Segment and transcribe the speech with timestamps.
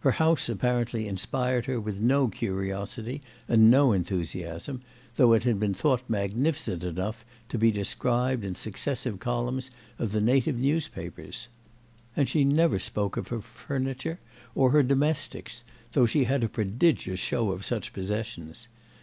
[0.00, 4.82] Her house apparently inspired her with no curiosity and no enthusiasm,
[5.16, 10.20] though it had been thought magnificent enough to be described in successive columns of the
[10.20, 11.48] native newspapers;
[12.14, 14.18] and she never spoke of her furniture
[14.54, 18.68] or her domestics, though she had a prodigious show of such possessions.